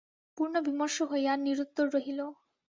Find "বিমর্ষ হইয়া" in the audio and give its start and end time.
0.67-1.33